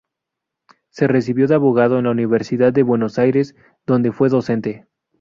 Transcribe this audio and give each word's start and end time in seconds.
Se 0.89 1.05
recibió 1.05 1.47
de 1.47 1.53
abogado 1.53 1.99
en 1.99 2.05
la 2.05 2.09
Universidad 2.09 2.73
de 2.73 2.81
Buenos 2.81 3.19
Aires, 3.19 3.55
donde 3.85 4.11
fue 4.11 4.29
docente. 4.29 4.87